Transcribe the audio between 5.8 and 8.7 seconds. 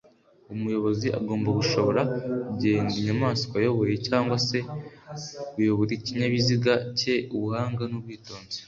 ikinyabiziga cye ubuhanga n’ubwitonzi